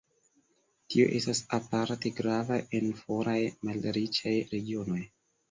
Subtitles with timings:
[0.93, 3.37] Tio estas aparte grava en foraj
[3.71, 5.01] malriĉaj regionoj.